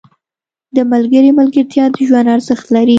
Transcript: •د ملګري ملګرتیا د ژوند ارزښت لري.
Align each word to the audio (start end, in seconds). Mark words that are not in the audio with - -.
•د 0.75 0.77
ملګري 0.91 1.31
ملګرتیا 1.39 1.85
د 1.95 1.97
ژوند 2.07 2.27
ارزښت 2.35 2.65
لري. 2.75 2.89